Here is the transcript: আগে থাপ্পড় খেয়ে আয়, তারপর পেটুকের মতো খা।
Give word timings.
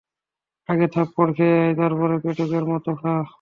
আগে 0.69 0.87
থাপ্পড় 0.87 1.31
খেয়ে 1.37 1.57
আয়, 1.59 1.73
তারপর 1.75 2.09
পেটুকের 2.23 2.63
মতো 2.65 2.91
খা। 2.95 3.13